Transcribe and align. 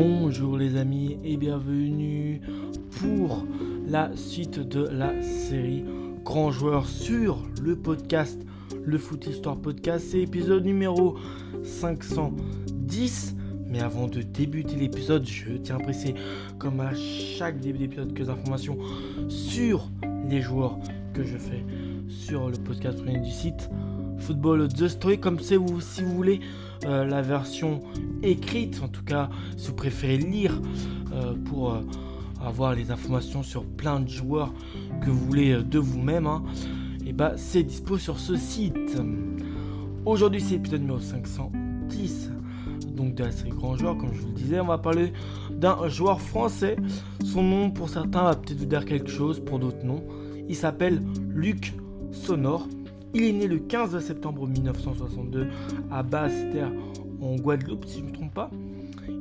Bonjour 0.00 0.56
les 0.56 0.76
amis 0.76 1.18
et 1.24 1.36
bienvenue 1.36 2.40
pour 3.00 3.44
la 3.88 4.14
suite 4.14 4.60
de 4.60 4.86
la 4.86 5.20
série 5.22 5.82
Grand 6.24 6.52
Joueur 6.52 6.86
sur 6.86 7.42
le 7.60 7.74
podcast 7.74 8.40
Le 8.84 8.96
Foot 8.96 9.26
Histoire 9.26 9.56
Podcast. 9.56 10.06
C'est 10.08 10.20
épisode 10.20 10.64
numéro 10.64 11.16
510. 11.64 13.34
Mais 13.66 13.80
avant 13.80 14.06
de 14.06 14.22
débuter 14.22 14.76
l'épisode, 14.76 15.26
je 15.26 15.54
tiens 15.54 15.78
à 15.78 15.80
préciser, 15.80 16.14
comme 16.60 16.78
à 16.78 16.94
chaque 16.94 17.58
début 17.58 17.78
d'épisode, 17.78 18.14
quelques 18.14 18.30
informations 18.30 18.78
sur 19.28 19.90
les 20.28 20.40
joueurs 20.40 20.78
que 21.12 21.24
je 21.24 21.36
fais 21.36 21.64
sur 22.08 22.48
le 22.48 22.56
podcast 22.56 23.02
du 23.04 23.30
site 23.30 23.70
Football 24.18 24.68
The 24.68 24.88
Story. 24.88 25.18
Comme 25.18 25.40
c'est 25.40 25.56
vous, 25.56 25.80
si 25.80 26.02
vous 26.02 26.14
voulez 26.14 26.40
euh, 26.84 27.04
la 27.04 27.22
version 27.22 27.80
écrite, 28.22 28.80
en 28.82 28.88
tout 28.88 29.04
cas, 29.04 29.28
si 29.56 29.68
vous 29.68 29.74
préférez 29.74 30.18
lire 30.18 30.60
euh, 31.12 31.34
pour 31.44 31.72
euh, 31.72 31.80
avoir 32.44 32.74
les 32.74 32.90
informations 32.90 33.42
sur 33.42 33.64
plein 33.64 34.00
de 34.00 34.08
joueurs 34.08 34.52
que 35.02 35.10
vous 35.10 35.24
voulez 35.26 35.62
de 35.62 35.78
vous-même, 35.78 36.24
et 36.24 36.28
hein, 36.28 36.42
eh 37.06 37.12
bah 37.12 37.30
ben, 37.30 37.36
c'est 37.36 37.62
dispo 37.62 37.98
sur 37.98 38.18
ce 38.18 38.36
site. 38.36 38.96
Aujourd'hui, 40.04 40.40
c'est 40.40 40.54
l'épisode 40.54 40.80
numéro 40.80 41.00
510 41.00 42.32
donc 42.98 43.14
de 43.14 43.22
la 43.24 43.30
série 43.30 43.50
Grand 43.50 43.76
Joueur, 43.76 43.96
comme 43.96 44.12
je 44.12 44.20
vous 44.22 44.28
le 44.28 44.34
disais, 44.34 44.58
on 44.58 44.66
va 44.66 44.78
parler 44.78 45.12
d'un 45.52 45.88
joueur 45.88 46.20
français. 46.20 46.76
Son 47.24 47.44
nom 47.44 47.70
pour 47.70 47.88
certains 47.88 48.24
va 48.24 48.34
peut-être 48.34 48.58
vous 48.58 48.66
dire 48.66 48.84
quelque 48.84 49.08
chose, 49.08 49.40
pour 49.40 49.60
d'autres 49.60 49.84
non. 49.84 50.02
Il 50.48 50.56
s'appelle 50.56 51.00
Luc 51.28 51.74
Sonor. 52.12 52.68
Il 53.14 53.22
est 53.22 53.32
né 53.32 53.46
le 53.46 53.58
15 53.58 53.98
septembre 54.00 54.46
1962 54.46 55.48
à 55.90 56.02
Basse-Terre 56.02 56.70
en 57.20 57.36
Guadeloupe, 57.36 57.86
si 57.86 57.98
je 57.98 58.04
ne 58.04 58.08
me 58.08 58.12
trompe 58.12 58.34
pas. 58.34 58.50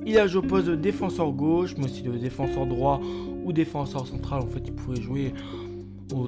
Il 0.06 0.18
a 0.18 0.28
joué 0.28 0.44
au 0.44 0.48
poste 0.48 0.68
de 0.68 0.76
défenseur 0.76 1.32
gauche, 1.32 1.76
mais 1.78 1.86
aussi 1.86 2.02
de 2.02 2.12
défenseur 2.12 2.66
droit 2.66 3.02
ou 3.44 3.54
défenseur 3.54 4.06
central. 4.06 4.42
En 4.42 4.48
fait, 4.48 4.64
il 4.66 4.74
pouvait 4.74 5.02
jouer 5.02 5.34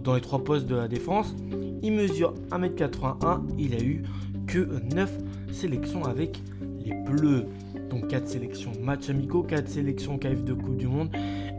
dans 0.04 0.16
les 0.16 0.22
trois 0.22 0.44
postes 0.44 0.66
de 0.68 0.76
la 0.76 0.88
défense. 0.88 1.36
Il 1.82 1.94
mesure 1.94 2.34
1m81. 2.52 3.42
Il 3.58 3.74
a 3.74 3.82
eu 3.82 4.04
que 4.48 4.68
9 4.94 5.18
sélections 5.52 6.06
avec 6.06 6.42
les 6.84 6.94
Bleus. 6.94 7.46
Donc 7.90 8.08
4 8.08 8.28
sélections 8.28 8.72
match 8.82 9.10
amicaux, 9.10 9.44
4 9.44 9.68
sélections 9.68 10.18
KF 10.18 10.44
de 10.44 10.54
Coupe 10.54 10.78
du 10.78 10.88
Monde 10.88 11.10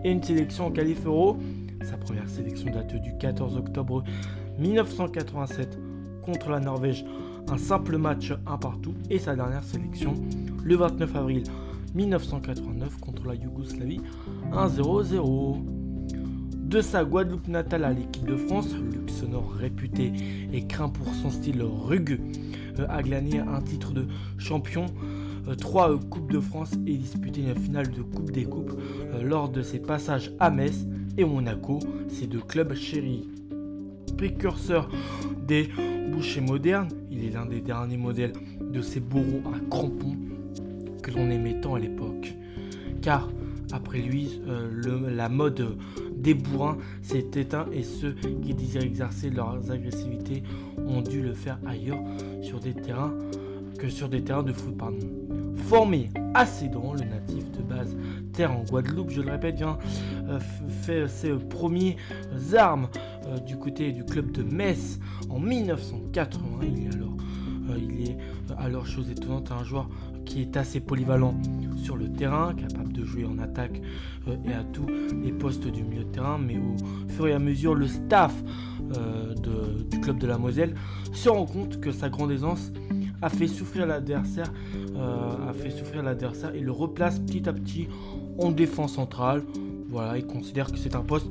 et 0.04 0.10
une 0.10 0.22
sélection 0.22 0.66
en 0.66 0.70
Calif 0.70 1.04
Euro. 1.06 1.36
Sa 1.82 1.96
première 1.96 2.28
sélection 2.28 2.70
date 2.70 2.94
du 3.00 3.16
14 3.18 3.56
octobre 3.56 4.04
1987 4.61 5.78
contre 6.22 6.50
la 6.50 6.61
Norvège, 6.61 7.05
un 7.48 7.58
simple 7.58 7.97
match 7.97 8.33
un 8.47 8.58
partout, 8.58 8.94
et 9.08 9.19
sa 9.19 9.34
dernière 9.34 9.64
sélection 9.64 10.14
le 10.62 10.77
29 10.77 11.16
avril 11.16 11.42
1989 11.94 12.98
contre 13.00 13.27
la 13.27 13.34
Yougoslavie, 13.34 14.00
1-0-0. 14.53 15.56
De 16.55 16.81
sa 16.81 17.05
Guadeloupe 17.05 17.48
natale 17.48 17.84
à 17.84 17.92
l'équipe 17.92 18.25
de 18.25 18.36
France, 18.36 18.72
Luc 18.75 19.11
réputé 19.58 20.12
et 20.53 20.66
craint 20.66 20.88
pour 20.88 21.12
son 21.14 21.31
style 21.31 21.62
rugueux, 21.62 22.20
euh, 22.78 22.86
a 22.88 23.03
gagné 23.03 23.41
un 23.41 23.61
titre 23.61 23.92
de 23.92 24.06
champion, 24.38 24.86
3 25.58 25.91
euh, 25.91 25.98
Coupes 25.98 26.33
de 26.33 26.41
France 26.41 26.72
et 26.86 26.97
disputé 26.97 27.42
une 27.42 27.55
finale 27.55 27.91
de 27.91 28.03
Coupe 28.03 28.31
des 28.31 28.44
Coupes 28.44 28.72
euh, 29.12 29.22
lors 29.22 29.48
de 29.48 29.62
ses 29.62 29.78
passages 29.78 30.33
à 30.38 30.50
Metz 30.50 30.86
et 31.16 31.25
Monaco, 31.25 31.78
ces 32.08 32.27
deux 32.27 32.41
clubs 32.41 32.75
chéris. 32.75 33.28
Précurseur 34.20 34.90
des 35.48 35.70
bouchers 36.12 36.42
modernes, 36.42 36.90
il 37.10 37.24
est 37.24 37.30
l'un 37.30 37.46
des 37.46 37.62
derniers 37.62 37.96
modèles 37.96 38.34
de 38.60 38.82
ces 38.82 39.00
bourreaux 39.00 39.40
à 39.54 39.58
crampons 39.70 40.14
que 41.02 41.10
l'on 41.10 41.30
aimait 41.30 41.58
tant 41.62 41.76
à 41.76 41.78
l'époque. 41.78 42.34
Car 43.00 43.30
après 43.72 44.00
lui, 44.00 44.42
euh, 44.46 45.10
la 45.10 45.31
mode 45.31 45.78
des 46.14 46.34
bourrins 46.34 46.76
s'est 47.00 47.31
éteinte 47.34 47.69
et 47.72 47.82
ceux 47.82 48.14
qui 48.42 48.53
désirent 48.53 48.82
exercer 48.82 49.31
leurs 49.31 49.70
agressivités 49.70 50.42
ont 50.87 51.00
dû 51.00 51.22
le 51.22 51.32
faire 51.32 51.58
ailleurs 51.66 52.02
sur 52.42 52.60
des 52.60 52.75
terrains 52.75 53.14
que 53.78 53.88
sur 53.88 54.10
des 54.10 54.22
terrains 54.22 54.42
de 54.42 54.52
foot. 54.52 54.75
Formé 55.70 56.10
à 56.34 56.47
Cédron, 56.47 56.94
le 56.94 57.04
natif 57.04 57.48
de 57.53 57.62
base 57.62 57.97
terre 58.32 58.50
en 58.50 58.64
Guadeloupe, 58.64 59.10
je 59.10 59.20
le 59.20 59.31
répète, 59.31 59.54
vient 59.54 59.78
euh, 60.28 60.41
fait 60.82 61.06
ses 61.06 61.31
premiers 61.31 61.97
armes 62.56 62.88
euh, 63.28 63.38
du 63.38 63.56
côté 63.56 63.92
du 63.92 64.04
club 64.04 64.32
de 64.32 64.42
Metz 64.42 64.98
en 65.28 65.38
1980. 65.38 66.42
Il 66.62 66.86
est 66.86 66.92
alors, 66.92 67.16
euh, 67.70 67.78
il 67.78 68.00
est 68.00 68.16
alors 68.58 68.84
chose 68.84 69.12
étonnante 69.12 69.53
un 69.53 69.62
joueur 69.62 69.88
qui 70.25 70.42
est 70.42 70.56
assez 70.56 70.81
polyvalent 70.81 71.34
sur 71.81 71.97
le 71.97 72.12
terrain, 72.12 72.52
capable 72.52 72.92
de 72.92 73.04
jouer 73.04 73.25
en 73.25 73.38
attaque 73.38 73.81
et 74.44 74.52
à 74.52 74.64
tous 74.64 74.87
les 75.22 75.31
postes 75.31 75.69
du 75.69 75.84
milieu 75.84 76.02
de 76.02 76.10
terrain, 76.10 76.37
mais 76.37 76.56
au 76.58 76.75
fur 77.12 77.28
et 77.28 77.32
à 77.32 77.38
mesure, 77.38 77.76
le 77.76 77.87
staff 77.87 78.34
du 79.92 80.00
club 80.00 80.19
de 80.19 80.26
la 80.26 80.37
Moselle 80.37 80.75
se 81.12 81.28
rend 81.28 81.47
compte 81.47 81.78
que 81.78 81.92
sa 81.92 82.08
grande 82.08 82.32
aisance 82.32 82.72
a 83.22 83.28
fait 83.28 83.48
souffrir 83.48 83.86
l'adversaire, 83.86 84.53
a 84.97 85.53
fait 85.53 85.70
souffrir 85.70 86.03
l'adversaire 86.03 86.54
et 86.54 86.60
le 86.60 86.72
replace 86.72 87.19
petit 87.19 87.48
à 87.48 87.53
petit 87.53 87.88
en 88.38 88.50
défense 88.50 88.94
centrale. 88.94 89.42
Voilà, 89.88 90.16
il 90.19 90.26
considère 90.26 90.70
que 90.70 90.78
c'est 90.78 90.94
un 90.94 91.03
poste 91.03 91.26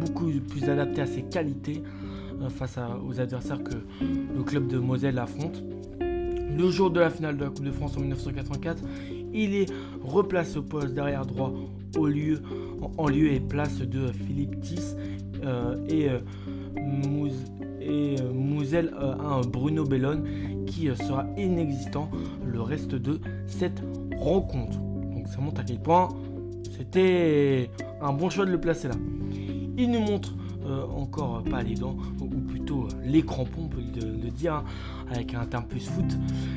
beaucoup 0.00 0.30
plus 0.48 0.68
adapté 0.68 1.00
à 1.00 1.06
ses 1.06 1.22
qualités 1.22 1.82
euh, 2.40 2.48
face 2.48 2.78
aux 3.06 3.20
adversaires 3.20 3.62
que 3.62 3.74
le 4.00 4.42
club 4.42 4.68
de 4.68 4.78
Moselle 4.78 5.18
affronte. 5.18 5.62
Le 6.00 6.70
jour 6.70 6.90
de 6.90 7.00
la 7.00 7.10
finale 7.10 7.36
de 7.36 7.44
la 7.44 7.50
Coupe 7.50 7.64
de 7.64 7.72
France 7.72 7.96
en 7.96 8.00
1984, 8.00 8.82
il 9.32 9.54
est 9.54 9.66
replacé 10.02 10.58
au 10.58 10.62
poste 10.62 10.94
derrière 10.94 11.26
droit 11.26 11.52
au 11.96 12.06
lieu, 12.06 12.40
en, 12.96 13.08
lieu 13.08 13.32
et 13.32 13.40
place 13.40 13.78
de 13.78 14.12
Philippe 14.12 14.60
Tis 14.60 14.94
euh, 15.44 15.76
et, 15.88 16.08
euh, 16.08 16.20
Moselle 18.64 18.94
un 18.98 19.42
Bruno 19.42 19.84
Bellone 19.84 20.24
qui 20.66 20.88
sera 20.96 21.26
inexistant 21.36 22.10
le 22.46 22.62
reste 22.62 22.94
de 22.94 23.20
cette 23.46 23.82
rencontre. 24.16 24.78
Donc 24.78 25.28
ça 25.28 25.38
montre 25.42 25.60
à 25.60 25.64
quel 25.64 25.80
point 25.80 26.08
c'était 26.76 27.68
un 28.00 28.14
bon 28.14 28.30
choix 28.30 28.46
de 28.46 28.50
le 28.50 28.60
placer 28.60 28.88
là. 28.88 28.94
Il 29.76 29.90
nous 29.90 30.00
montre 30.00 30.32
euh, 30.64 30.86
encore 30.96 31.42
pas 31.42 31.62
les 31.62 31.74
dents, 31.74 31.94
ou, 32.22 32.26
plutôt 32.26 32.84
euh, 32.84 32.88
les 33.04 33.20
crampons, 33.22 33.64
on 33.64 33.68
peut 33.68 33.82
le, 34.00 34.30
dire, 34.30 34.54
hein, 34.54 34.64
avec 35.10 35.34
un 35.34 35.44
terme 35.44 35.66
plus 35.66 35.86
foot. 35.86 36.16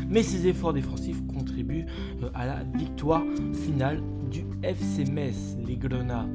Mais 0.10 0.24
ses 0.24 0.48
efforts 0.48 0.72
défensifs 0.72 1.22
contribuent 1.28 1.88
euh, 2.24 2.30
à 2.34 2.46
la 2.46 2.64
victoire 2.76 3.22
finale 3.66 4.02
du 4.32 4.46
FC 4.64 5.04
Metz, 5.12 5.58
les 5.68 5.76
Grenats. 5.76 6.26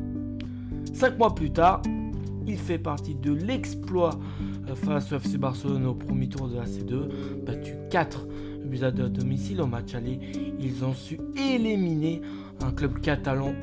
Cinq 0.92 1.18
mois 1.18 1.34
plus 1.34 1.50
tard, 1.50 1.80
il 2.46 2.56
fait 2.56 2.78
partie 2.78 3.14
de 3.14 3.32
l'exploit 3.32 4.18
face 4.74 5.12
au 5.12 5.16
FC 5.16 5.38
Barcelone 5.38 5.86
au 5.86 5.94
premier 5.94 6.28
tour 6.28 6.48
de 6.48 6.56
la 6.56 6.64
C2, 6.64 7.44
battu 7.44 7.74
4 7.90 8.26
buts 8.64 8.82
à 8.82 8.90
domicile 8.90 9.60
au 9.60 9.66
match 9.66 9.94
aller. 9.94 10.18
Ils 10.60 10.84
ont 10.84 10.94
su 10.94 11.18
éliminer 11.36 12.22
un 12.60 12.70
club 12.70 13.00
catalan 13.00 13.54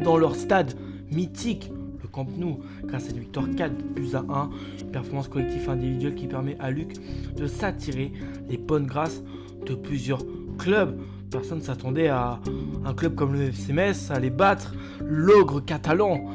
dans 0.00 0.16
leur 0.16 0.34
stade 0.34 0.74
mythique, 1.10 1.70
le 2.02 2.08
Camp 2.08 2.26
Nou, 2.36 2.58
grâce 2.84 3.08
à 3.08 3.10
une 3.10 3.20
victoire 3.20 3.46
4 3.56 3.72
buts 3.94 4.14
à 4.14 4.24
1, 4.28 4.50
performance 4.92 5.28
collective 5.28 5.68
individuelle 5.68 6.14
qui 6.14 6.26
permet 6.26 6.56
à 6.58 6.70
Luc 6.70 6.94
de 7.36 7.46
s'attirer 7.46 8.12
les 8.48 8.56
bonnes 8.56 8.86
grâces 8.86 9.22
de 9.66 9.74
plusieurs 9.74 10.22
clubs. 10.58 10.98
Personne 11.30 11.58
ne 11.58 11.62
s'attendait 11.62 12.08
à 12.08 12.40
un 12.84 12.92
club 12.92 13.14
comme 13.14 13.32
le 13.32 13.44
FC 13.44 13.72
Metz 13.72 14.10
à 14.10 14.20
battre, 14.28 14.74
l'ogre 15.02 15.64
catalan, 15.64 16.26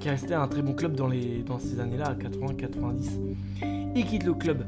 qui 0.00 0.08
restait 0.08 0.34
un 0.34 0.48
très 0.48 0.62
bon 0.62 0.74
club 0.74 0.94
dans, 0.94 1.08
les, 1.08 1.42
dans 1.42 1.58
ces 1.58 1.80
années-là, 1.80 2.14
80-90. 2.14 3.94
Il 3.94 4.04
quitte 4.04 4.24
le 4.24 4.34
club 4.34 4.64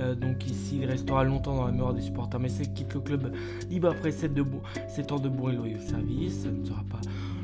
euh, 0.00 0.14
donc 0.14 0.46
ici, 0.48 0.78
il 0.82 0.86
restera 0.86 1.24
longtemps 1.24 1.56
dans 1.56 1.66
la 1.66 1.72
mémoire 1.72 1.94
des 1.94 2.00
supporters. 2.00 2.40
Mais 2.40 2.48
c'est 2.48 2.72
quitte 2.72 2.94
le 2.94 3.00
club 3.00 3.32
libre 3.68 3.88
après 3.90 4.12
7, 4.12 4.32
de 4.34 4.42
ans 4.42 5.18
de 5.18 5.28
bon 5.28 5.50
et 5.50 5.56
loyal 5.56 5.80
service. 5.80 6.42
Ce 6.44 6.48
ne 6.48 6.64
sera 6.64 6.82
pas 6.90 7.00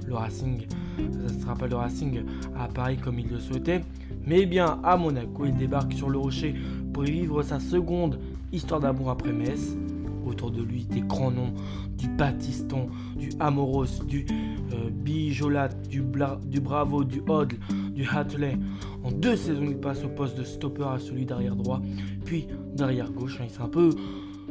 le 0.07 0.15
Racing, 0.15 0.67
ça 0.97 1.35
ne 1.35 1.41
sera 1.41 1.55
pas 1.55 1.67
le 1.67 1.77
Racing 1.77 2.23
à 2.57 2.69
Paris 2.69 2.97
comme 2.97 3.19
il 3.19 3.29
le 3.29 3.39
souhaitait. 3.39 3.83
Mais 4.25 4.47
bien 4.47 4.79
à 4.83 4.97
Monaco, 4.97 5.45
il 5.45 5.57
débarque 5.57 5.93
sur 5.93 6.09
le 6.09 6.19
rocher 6.19 6.55
pour 6.93 7.05
y 7.05 7.11
vivre 7.11 7.43
sa 7.43 7.61
seconde 7.61 8.19
histoire 8.53 8.81
d'amour 8.81 9.11
après 9.11 9.33
Metz. 9.33 9.77
Autour 10.27 10.51
de 10.51 10.63
lui, 10.63 10.85
des 10.85 11.01
grands 11.01 11.31
noms 11.31 11.55
du 11.97 12.09
Batiston, 12.09 12.89
du 13.17 13.31
Amoros, 13.39 14.05
du 14.07 14.27
euh, 14.73 14.91
Bijolat, 14.91 15.69
du, 15.89 16.03
Bravo, 16.03 17.05
du 17.05 17.23
Odle, 17.29 17.57
du 17.95 18.07
Hatley. 18.07 18.59
En 19.05 19.13
deux 19.13 19.37
saisons, 19.37 19.67
il 19.69 19.79
passe 19.79 20.05
au 20.05 20.09
poste 20.09 20.37
de 20.37 20.43
stopper 20.43 20.83
à 20.83 20.99
celui 20.99 21.25
d'arrière 21.25 21.55
droit, 21.55 21.81
puis 22.25 22.49
d'arrière 22.75 23.13
gauche. 23.13 23.39
Il 23.43 23.51
s'est 23.51 23.63
un 23.63 23.69
peu. 23.69 23.91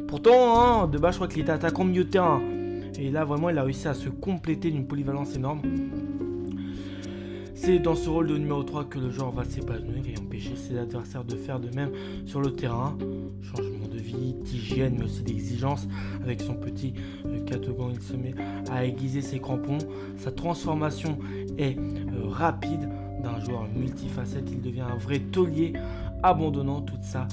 Pourtant, 0.08 0.82
hein, 0.82 0.86
de 0.86 0.98
base, 0.98 1.14
je 1.14 1.18
crois 1.18 1.28
qu'il 1.28 1.42
était 1.42 1.52
attaquant 1.52 1.84
milieu 1.84 2.04
de 2.04 2.10
terrain. 2.10 2.40
Et 2.98 3.10
là, 3.10 3.24
vraiment, 3.24 3.50
il 3.50 3.58
a 3.58 3.62
réussi 3.62 3.88
à 3.88 3.94
se 3.94 4.08
compléter 4.08 4.70
d'une 4.70 4.86
polyvalence 4.86 5.36
énorme. 5.36 5.60
C'est 7.54 7.78
dans 7.78 7.94
ce 7.94 8.08
rôle 8.08 8.28
de 8.28 8.36
numéro 8.36 8.62
3 8.62 8.84
que 8.84 8.98
le 8.98 9.10
joueur 9.10 9.32
va 9.32 9.44
s'épanouir 9.44 10.02
et 10.06 10.18
empêcher 10.20 10.56
ses 10.56 10.78
adversaires 10.78 11.24
de 11.24 11.36
faire 11.36 11.58
de 11.58 11.74
même 11.74 11.90
sur 12.24 12.40
le 12.40 12.54
terrain. 12.54 12.96
D'hygiène 14.16 14.96
mais 14.98 15.04
aussi 15.04 15.22
d'exigence. 15.22 15.86
Avec 16.22 16.40
son 16.40 16.54
petit 16.54 16.94
euh, 17.26 17.44
catogan, 17.44 17.90
il 17.92 18.00
se 18.00 18.14
met 18.14 18.34
à 18.70 18.84
aiguiser 18.84 19.20
ses 19.20 19.38
crampons. 19.38 19.78
Sa 20.16 20.32
transformation 20.32 21.18
est 21.58 21.78
euh, 21.78 22.28
rapide. 22.28 22.88
D'un 23.22 23.40
joueur 23.40 23.66
multifacette, 23.74 24.50
il 24.52 24.60
devient 24.60 24.82
un 24.82 24.96
vrai 24.96 25.18
taulier, 25.18 25.72
abandonnant 26.22 26.82
toute 26.82 27.02
sa 27.02 27.26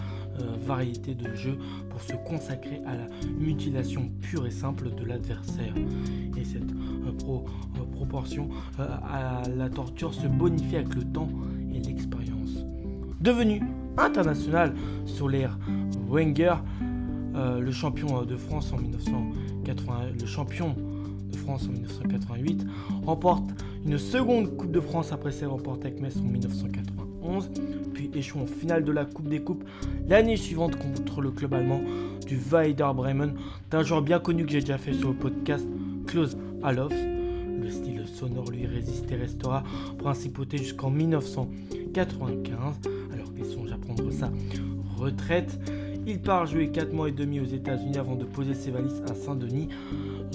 variété 0.66 1.14
de 1.14 1.36
jeu 1.36 1.60
pour 1.90 2.02
se 2.02 2.14
consacrer 2.26 2.82
à 2.88 2.96
la 2.96 3.08
mutilation 3.38 4.10
pure 4.22 4.48
et 4.48 4.52
simple 4.52 4.90
de 4.96 5.04
l'adversaire. 5.04 5.74
Et 6.36 6.44
cette 6.44 6.74
proportion 7.92 8.50
à 8.80 9.44
la 9.56 9.70
torture 9.70 10.14
se 10.14 10.26
bonifie 10.26 10.78
avec 10.78 10.96
le 10.96 11.04
temps 11.04 11.30
et 11.74 11.80
l'expérience. 11.80 12.66
Devenu 13.22 13.62
international 13.98 14.74
sur 15.06 15.30
l'ère 15.30 15.58
Wenger, 16.10 16.56
euh, 17.36 17.60
le 17.60 17.72
champion 17.72 18.24
de 18.24 18.36
France 18.36 18.72
en 18.74 18.78
1980, 18.78 19.94
le 20.20 20.26
champion 20.26 20.76
de 21.32 21.38
France 21.38 21.68
en 21.68 21.72
1988, 21.72 22.66
remporte 23.06 23.44
une 23.86 23.98
seconde 23.98 24.56
Coupe 24.56 24.72
de 24.72 24.80
France 24.80 25.12
après 25.12 25.32
ses 25.32 25.46
remportée 25.46 25.88
avec 25.88 26.00
Metz 26.00 26.18
en 26.18 26.24
1991, 26.24 27.50
puis 27.94 28.12
échoue 28.14 28.40
en 28.40 28.46
finale 28.46 28.84
de 28.84 28.92
la 28.92 29.06
Coupe 29.06 29.28
des 29.28 29.42
Coupes 29.42 29.64
l'année 30.08 30.38
suivante 30.38 30.76
contre 30.78 31.22
le 31.22 31.32
club 31.32 31.54
allemand 31.54 31.82
du 32.28 32.38
Weider 32.38 32.92
Bremen, 32.96 33.34
d'un 33.72 33.84
joueur 33.84 34.02
bien 34.02 34.20
connu 34.20 34.46
que 34.46 34.52
j'ai 34.52 34.62
déjà 34.62 34.78
fait 34.78 34.94
sur 34.94 35.10
le 35.10 35.16
podcast, 35.16 35.68
Klaus 36.08 36.38
Alof. 36.64 36.94
Le 36.94 37.70
style 37.70 38.06
sonore 38.08 38.52
lui 38.52 38.66
résiste 38.66 39.12
et 39.12 39.16
restera 39.16 39.64
principauté 39.98 40.58
jusqu'en 40.58 40.90
1995 40.90 42.80
songe 43.42 43.72
à 43.72 43.78
prendre 43.78 44.12
sa 44.12 44.32
retraite. 44.98 45.60
Il 46.06 46.20
part 46.20 46.46
jouer 46.46 46.70
4 46.70 46.92
mois 46.92 47.08
et 47.08 47.14
demi 47.14 47.40
aux 47.40 47.46
États-Unis 47.46 47.98
avant 47.98 48.16
de 48.16 48.26
poser 48.26 48.54
ses 48.54 48.72
valises 48.72 49.02
à 49.10 49.16
Saint-Denis, 49.16 49.70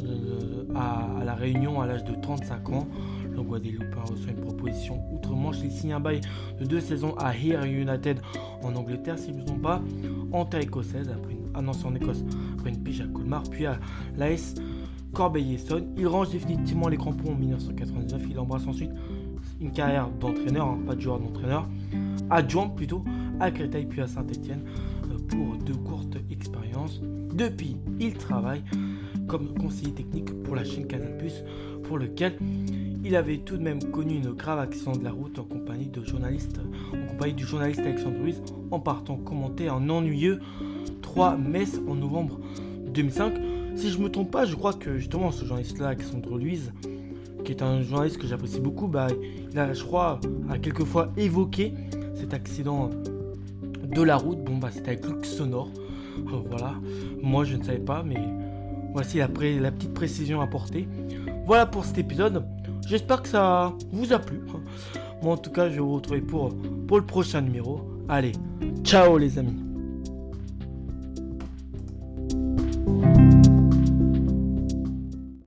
euh, 0.02 0.64
à, 0.74 1.22
La 1.24 1.34
Réunion, 1.34 1.80
à 1.80 1.86
l'âge 1.86 2.04
de 2.04 2.14
35 2.14 2.70
ans. 2.70 2.88
Le 3.30 3.42
Guadeloupe 3.42 3.94
reçoit 3.94 4.30
une 4.30 4.40
proposition 4.40 5.02
outre-Manche. 5.12 5.58
Il 5.62 5.70
signe 5.70 5.92
un 5.92 6.00
bail 6.00 6.22
de 6.58 6.64
deux 6.64 6.80
saisons 6.80 7.14
à 7.18 7.36
Here 7.36 7.64
United 7.64 8.20
en 8.62 8.74
Angleterre, 8.74 9.18
si 9.18 9.30
ne 9.30 9.38
me 9.38 9.44
trompe 9.44 9.62
pas, 9.62 9.82
en 10.32 10.46
terre 10.46 10.62
écossaise, 10.62 11.08
après 11.10 11.32
une, 11.32 11.48
ah 11.54 11.60
en 11.60 11.94
Écosse, 11.94 12.24
après 12.54 12.70
une 12.70 12.82
pige 12.82 13.02
à 13.02 13.06
Colmar, 13.06 13.42
puis 13.50 13.66
à 13.66 13.78
l'AS 14.16 14.54
Corbeil-Essonne. 15.12 15.88
Il 15.96 16.06
range 16.06 16.30
définitivement 16.30 16.88
les 16.88 16.96
crampons 16.96 17.32
en 17.32 17.36
1999. 17.36 18.22
Il 18.30 18.38
embrasse 18.38 18.66
ensuite 18.66 18.90
une 19.60 19.72
carrière 19.72 20.08
d'entraîneur, 20.08 20.68
hein, 20.68 20.78
pas 20.86 20.94
de 20.94 21.00
joueur 21.00 21.18
d'entraîneur 21.18 21.68
adjoint 22.30 22.68
plutôt 22.68 23.04
à 23.40 23.50
Créteil 23.50 23.86
puis 23.86 24.00
à 24.00 24.06
Saint-Étienne 24.06 24.62
euh, 25.10 25.18
pour 25.28 25.56
de 25.56 25.72
courtes 25.72 26.16
expériences. 26.30 27.00
Depuis, 27.34 27.76
il 28.00 28.14
travaille 28.14 28.62
comme 29.26 29.54
conseiller 29.54 29.92
technique 29.92 30.42
pour 30.42 30.56
la 30.56 30.64
chaîne 30.64 30.86
Canal+, 30.86 31.12
pour 31.84 31.98
lequel 31.98 32.36
il 33.04 33.14
avait 33.14 33.38
tout 33.38 33.56
de 33.56 33.62
même 33.62 33.82
connu 33.90 34.16
une 34.16 34.32
grave 34.32 34.58
accident 34.58 34.92
de 34.92 35.04
la 35.04 35.12
route 35.12 35.38
en 35.38 35.44
compagnie 35.44 35.86
de 35.86 36.02
journalistes, 36.04 36.60
en 36.92 37.06
compagnie 37.12 37.34
du 37.34 37.44
journaliste 37.44 37.80
Alexandre 37.80 38.20
Ruiz, 38.20 38.42
en 38.70 38.80
partant 38.80 39.16
commenter 39.16 39.68
un 39.68 39.88
ennuyeux 39.88 40.40
3 41.02 41.36
Metz 41.36 41.80
en 41.86 41.94
novembre 41.94 42.40
2005. 42.92 43.34
Si 43.76 43.90
je 43.90 43.98
me 43.98 44.10
trompe 44.10 44.30
pas, 44.30 44.44
je 44.44 44.56
crois 44.56 44.72
que 44.72 44.98
justement 44.98 45.30
ce 45.30 45.44
journaliste-là, 45.44 45.88
Alexandre 45.88 46.32
Ruiz, 46.32 46.72
qui 47.44 47.52
est 47.52 47.62
un 47.62 47.82
journaliste 47.82 48.18
que 48.18 48.26
j'apprécie 48.26 48.60
beaucoup, 48.60 48.88
bah, 48.88 49.06
il 49.50 49.58
a, 49.58 49.72
je 49.72 49.84
crois, 49.84 50.20
a 50.50 50.58
quelquefois 50.58 51.12
évoqué 51.16 51.74
cet 52.18 52.34
accident 52.34 52.90
de 53.84 54.02
la 54.02 54.16
route. 54.16 54.42
Bon, 54.44 54.56
bah, 54.56 54.68
c'était 54.72 54.90
avec 54.90 55.06
Luc 55.06 55.24
Sonore. 55.24 55.70
Euh, 56.18 56.40
voilà. 56.48 56.74
Moi, 57.22 57.44
je 57.44 57.56
ne 57.56 57.62
savais 57.62 57.78
pas, 57.78 58.02
mais 58.02 58.18
voici 58.92 59.18
la, 59.18 59.28
petite 59.28 59.94
précision 59.94 60.40
apportée. 60.40 60.88
Voilà 61.46 61.66
pour 61.66 61.84
cet 61.84 61.98
épisode. 61.98 62.44
J'espère 62.86 63.22
que 63.22 63.28
ça 63.28 63.74
vous 63.92 64.12
a 64.12 64.18
plu. 64.18 64.40
Moi, 65.22 65.34
en 65.34 65.36
tout 65.36 65.50
cas, 65.50 65.68
je 65.68 65.74
vais 65.74 65.80
vous 65.80 65.94
retrouver 65.94 66.20
pour, 66.20 66.54
pour 66.86 66.98
le 66.98 67.06
prochain 67.06 67.40
numéro. 67.40 67.80
Allez, 68.08 68.32
ciao 68.82 69.18
les 69.18 69.38
amis. 69.38 69.67